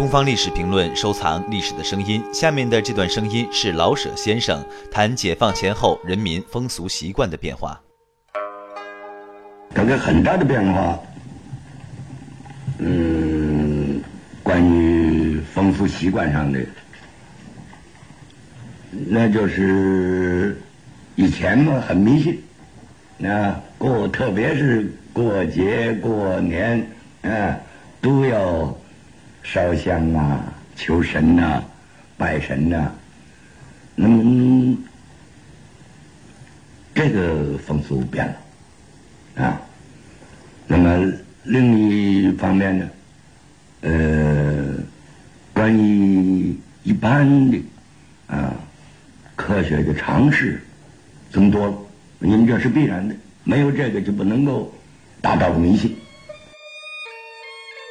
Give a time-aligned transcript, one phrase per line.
[0.00, 7.78] 东方历史评论收藏历史的声音，下面的这段声音是老舍先生谈解放前后人民风俗习惯的变化。
[9.74, 10.98] 这个很大的变化，
[12.78, 14.02] 嗯，
[14.42, 16.58] 关于风俗习惯上的，
[18.90, 20.58] 那就是
[21.14, 22.42] 以前嘛很迷信，
[23.18, 27.54] 那过特别是过节过年，啊，
[28.00, 28.74] 都要
[29.42, 31.62] 烧香啊、求神呐、
[32.16, 32.92] 拜神呐。
[33.94, 34.76] 那么
[36.94, 39.44] 这个风俗变了。
[39.44, 39.60] 啊，
[40.66, 41.12] 那么
[41.44, 42.88] 另一方面呢，
[43.82, 44.74] 呃，
[45.54, 47.58] 关于一般的
[48.26, 48.52] 啊
[49.36, 50.60] 科学的常识
[51.32, 51.74] 增多了，
[52.20, 54.70] 因为这是必然的，没有这个就不能够
[55.22, 55.96] 达到迷信。